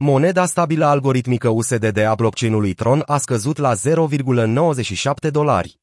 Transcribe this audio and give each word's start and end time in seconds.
Moneda 0.00 0.46
stabilă 0.46 0.84
algoritmică 0.84 1.48
USDD 1.48 1.98
a 1.98 2.14
blockchain-ului 2.14 2.72
Tron 2.72 3.02
a 3.06 3.18
scăzut 3.18 3.56
la 3.56 3.74
0,97 3.74 5.30
dolari. 5.30 5.80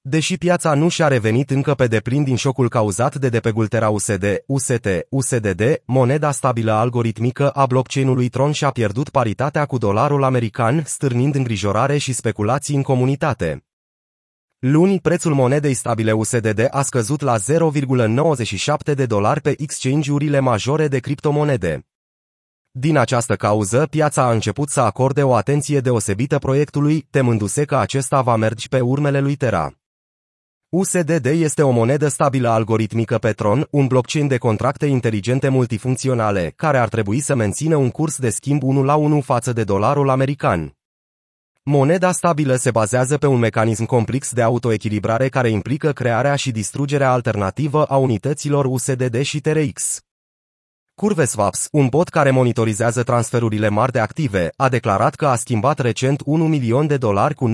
Deși 0.00 0.38
piața 0.38 0.74
nu 0.74 0.88
și-a 0.88 1.08
revenit 1.08 1.50
încă 1.50 1.74
pe 1.74 1.86
deplin 1.86 2.24
din 2.24 2.36
șocul 2.36 2.68
cauzat 2.68 3.16
de 3.16 3.28
depegultera 3.28 3.88
USD, 3.88 4.24
UST, 4.46 4.88
USDD, 5.08 5.62
moneda 5.84 6.30
stabilă 6.30 6.72
algoritmică 6.72 7.50
a 7.50 7.66
blockchain-ului 7.66 8.28
Tron 8.28 8.52
și-a 8.52 8.70
pierdut 8.70 9.10
paritatea 9.10 9.66
cu 9.66 9.78
dolarul 9.78 10.22
american, 10.22 10.82
stârnind 10.86 11.34
îngrijorare 11.34 11.98
și 11.98 12.12
speculații 12.12 12.76
în 12.76 12.82
comunitate. 12.82 13.64
Luni, 14.58 15.00
prețul 15.00 15.34
monedei 15.34 15.74
stabile 15.74 16.12
USDD 16.12 16.66
a 16.70 16.82
scăzut 16.82 17.20
la 17.20 17.36
0,97 17.38 18.94
de 18.94 19.06
dolari 19.06 19.40
pe 19.40 19.54
exchange-urile 19.58 20.38
majore 20.38 20.88
de 20.88 20.98
criptomonede. 20.98 21.84
Din 22.72 22.96
această 22.96 23.36
cauză, 23.36 23.86
piața 23.90 24.22
a 24.22 24.32
început 24.32 24.68
să 24.68 24.80
acorde 24.80 25.22
o 25.22 25.34
atenție 25.34 25.80
deosebită 25.80 26.38
proiectului, 26.38 27.06
temându-se 27.10 27.64
că 27.64 27.76
acesta 27.76 28.22
va 28.22 28.36
merge 28.36 28.68
pe 28.68 28.80
urmele 28.80 29.20
lui 29.20 29.34
Terra. 29.34 29.72
USDD 30.68 31.24
este 31.24 31.62
o 31.62 31.70
monedă 31.70 32.08
stabilă 32.08 32.48
algoritmică 32.48 33.18
Petron, 33.18 33.66
un 33.70 33.86
blockchain 33.86 34.26
de 34.26 34.38
contracte 34.38 34.86
inteligente 34.86 35.48
multifuncționale, 35.48 36.52
care 36.56 36.78
ar 36.78 36.88
trebui 36.88 37.20
să 37.20 37.34
mențină 37.34 37.76
un 37.76 37.90
curs 37.90 38.18
de 38.18 38.30
schimb 38.30 38.62
1 38.62 38.82
la 38.82 38.94
1 38.94 39.20
față 39.20 39.52
de 39.52 39.64
dolarul 39.64 40.08
american. 40.08 40.76
Moneda 41.62 42.12
stabilă 42.12 42.56
se 42.56 42.70
bazează 42.70 43.18
pe 43.18 43.26
un 43.26 43.38
mecanism 43.38 43.84
complex 43.84 44.32
de 44.32 44.42
autoechilibrare 44.42 45.28
care 45.28 45.48
implică 45.48 45.92
crearea 45.92 46.34
și 46.36 46.50
distrugerea 46.50 47.12
alternativă 47.12 47.84
a 47.84 47.96
unităților 47.96 48.64
USDD 48.64 49.20
și 49.20 49.40
TRX. 49.40 50.00
CurveSwaps, 51.00 51.68
un 51.72 51.86
bot 51.86 52.08
care 52.08 52.30
monitorizează 52.30 53.02
transferurile 53.02 53.68
mari 53.68 53.92
de 53.92 53.98
active, 53.98 54.52
a 54.56 54.68
declarat 54.68 55.14
că 55.14 55.26
a 55.26 55.34
schimbat 55.34 55.78
recent 55.78 56.22
1 56.24 56.46
milion 56.46 56.86
de 56.86 56.96
dolari 56.96 57.34
cu 57.34 57.48
997.339 57.48 57.52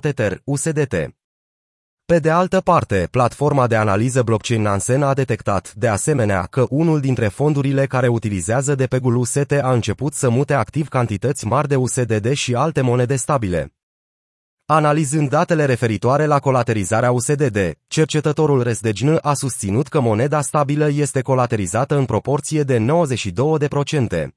Tether, 0.00 0.40
USDT. 0.44 0.94
Pe 2.06 2.18
de 2.18 2.30
altă 2.30 2.60
parte, 2.60 3.08
platforma 3.10 3.66
de 3.66 3.76
analiză 3.76 4.22
blockchain 4.22 4.62
Nansen 4.62 5.02
a 5.02 5.14
detectat, 5.14 5.74
de 5.74 5.88
asemenea, 5.88 6.46
că 6.50 6.66
unul 6.70 7.00
dintre 7.00 7.28
fondurile 7.28 7.86
care 7.86 8.08
utilizează 8.08 8.74
DPG-ul 8.74 9.16
UST 9.16 9.52
a 9.62 9.72
început 9.72 10.14
să 10.14 10.28
mute 10.28 10.54
activ 10.54 10.88
cantități 10.88 11.46
mari 11.46 11.68
de 11.68 11.76
USDD 11.76 12.32
și 12.32 12.54
alte 12.54 12.80
monede 12.80 13.16
stabile. 13.16 13.76
Analizând 14.68 15.28
datele 15.28 15.64
referitoare 15.64 16.26
la 16.26 16.38
colaterizarea 16.38 17.12
USDD, 17.12 17.78
cercetătorul 17.86 18.62
Resdegn 18.62 19.18
a 19.22 19.34
susținut 19.34 19.88
că 19.88 20.00
moneda 20.00 20.40
stabilă 20.40 20.88
este 20.88 21.20
colaterizată 21.20 21.96
în 21.96 22.04
proporție 22.04 22.62
de 22.62 22.86
92%. 24.24 24.28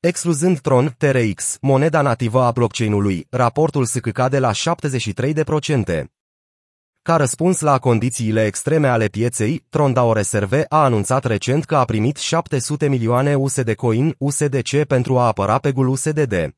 Excluzând 0.00 0.60
Tron, 0.60 0.94
TRX, 0.98 1.56
moneda 1.60 2.00
nativă 2.00 2.42
a 2.42 2.50
blockchain-ului, 2.50 3.26
raportul 3.30 3.84
scăca 3.84 4.28
de 4.28 4.38
la 4.38 4.50
73%. 4.52 6.04
Ca 7.02 7.16
răspuns 7.16 7.60
la 7.60 7.78
condițiile 7.78 8.44
extreme 8.44 8.88
ale 8.88 9.06
pieței, 9.06 9.64
Tronda 9.68 10.12
Reserve 10.12 10.64
a 10.68 10.84
anunțat 10.84 11.24
recent 11.24 11.64
că 11.64 11.76
a 11.76 11.84
primit 11.84 12.16
700 12.16 12.88
milioane 12.88 13.34
USD 13.34 13.74
Coin 13.74 14.14
USDC 14.18 14.84
pentru 14.86 15.18
a 15.18 15.26
apăra 15.26 15.58
pe 15.58 15.72
gul 15.72 15.88
USDD. 15.88 16.54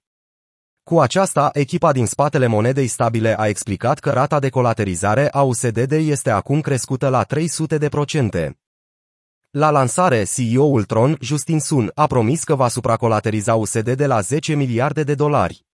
Cu 0.89 1.01
aceasta, 1.01 1.51
echipa 1.53 1.93
din 1.93 2.07
spatele 2.07 2.47
monedei 2.47 2.87
stabile 2.87 3.39
a 3.39 3.47
explicat 3.47 3.99
că 3.99 4.11
rata 4.11 4.39
de 4.39 4.49
colaterizare 4.49 5.31
a 5.31 5.43
USDD 5.43 5.93
este 5.93 6.31
acum 6.31 6.61
crescută 6.61 7.09
la 7.09 7.25
300%. 7.25 8.51
La 9.51 9.71
lansare, 9.71 10.25
CEO-ul 10.25 10.85
Tron, 10.85 11.17
Justin 11.21 11.61
Sun, 11.61 11.91
a 11.95 12.07
promis 12.07 12.45
că 12.45 12.55
va 12.55 12.69
supracolateriza 12.69 13.55
USD 13.55 13.91
de 13.91 14.07
la 14.07 14.21
10 14.21 14.55
miliarde 14.55 15.03
de 15.03 15.15
dolari. 15.15 15.67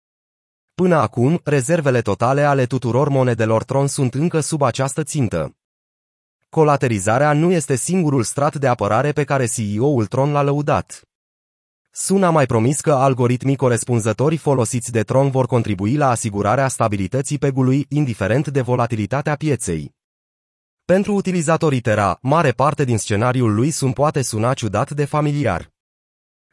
Până 0.74 0.96
acum, 0.96 1.40
rezervele 1.44 2.00
totale 2.00 2.42
ale 2.42 2.66
tuturor 2.66 3.08
monedelor 3.08 3.64
Tron 3.64 3.86
sunt 3.86 4.14
încă 4.14 4.40
sub 4.40 4.62
această 4.62 5.02
țintă. 5.02 5.56
Colaterizarea 6.48 7.32
nu 7.32 7.52
este 7.52 7.76
singurul 7.76 8.22
strat 8.22 8.56
de 8.56 8.66
apărare 8.66 9.12
pe 9.12 9.24
care 9.24 9.46
CEO-ul 9.46 10.06
Tron 10.06 10.32
l-a 10.32 10.42
lăudat. 10.42 11.08
Sun 11.96 12.22
a 12.22 12.30
mai 12.30 12.46
promis 12.46 12.80
că 12.80 12.92
algoritmii 12.92 13.56
corespunzători 13.56 14.36
folosiți 14.36 14.92
de 14.92 15.02
Tron 15.02 15.30
vor 15.30 15.46
contribui 15.46 15.96
la 15.96 16.08
asigurarea 16.08 16.68
stabilității 16.68 17.38
pegului, 17.38 17.86
indiferent 17.88 18.48
de 18.48 18.60
volatilitatea 18.60 19.34
pieței. 19.34 19.94
Pentru 20.84 21.14
utilizatorii 21.14 21.80
Terra, 21.80 22.18
mare 22.22 22.50
parte 22.50 22.84
din 22.84 22.98
scenariul 22.98 23.54
lui 23.54 23.70
Sun 23.70 23.92
poate 23.92 24.22
suna 24.22 24.54
ciudat 24.54 24.90
de 24.90 25.04
familiar. 25.04 25.72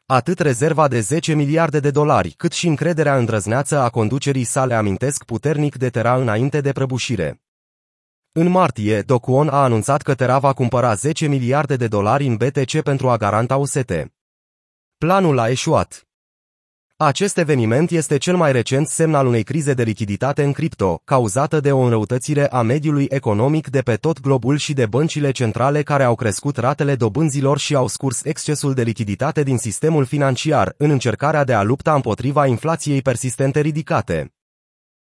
Atât 0.06 0.38
rezerva 0.38 0.88
de 0.88 1.00
10 1.00 1.34
miliarde 1.34 1.80
de 1.80 1.90
dolari, 1.90 2.30
cât 2.30 2.52
și 2.52 2.66
încrederea 2.66 3.16
îndrăzneață 3.16 3.78
a 3.78 3.88
conducerii 3.88 4.44
sale 4.44 4.74
amintesc 4.74 5.24
puternic 5.24 5.76
de 5.76 5.90
Terra 5.90 6.16
înainte 6.16 6.60
de 6.60 6.72
prăbușire. 6.72 7.42
În 8.32 8.48
martie, 8.48 9.00
Docuon 9.00 9.48
a 9.48 9.62
anunțat 9.62 10.02
că 10.02 10.14
Terra 10.14 10.38
va 10.38 10.52
cumpăra 10.52 10.94
10 10.94 11.26
miliarde 11.26 11.76
de 11.76 11.88
dolari 11.88 12.26
în 12.26 12.36
BTC 12.36 12.80
pentru 12.80 13.08
a 13.08 13.16
garanta 13.16 13.56
UST. 13.56 13.92
Planul 15.02 15.38
a 15.38 15.48
eșuat. 15.48 16.06
Acest 16.96 17.38
eveniment 17.38 17.90
este 17.90 18.16
cel 18.16 18.36
mai 18.36 18.52
recent 18.52 18.86
semn 18.86 19.14
al 19.14 19.26
unei 19.26 19.42
crize 19.42 19.74
de 19.74 19.82
lichiditate 19.82 20.42
în 20.42 20.52
cripto, 20.52 21.00
cauzată 21.04 21.60
de 21.60 21.72
o 21.72 21.78
înrăutățire 21.78 22.48
a 22.48 22.62
mediului 22.62 23.06
economic 23.10 23.68
de 23.68 23.80
pe 23.80 23.96
tot 23.96 24.20
globul 24.20 24.56
și 24.56 24.72
de 24.72 24.86
băncile 24.86 25.30
centrale 25.30 25.82
care 25.82 26.02
au 26.02 26.14
crescut 26.14 26.56
ratele 26.56 26.94
dobânzilor 26.94 27.58
și 27.58 27.74
au 27.74 27.86
scurs 27.86 28.24
excesul 28.24 28.74
de 28.74 28.82
lichiditate 28.82 29.42
din 29.42 29.58
sistemul 29.58 30.04
financiar 30.04 30.74
în 30.76 30.90
încercarea 30.90 31.44
de 31.44 31.52
a 31.52 31.62
lupta 31.62 31.94
împotriva 31.94 32.46
inflației 32.46 33.02
persistente 33.02 33.60
ridicate. 33.60 34.32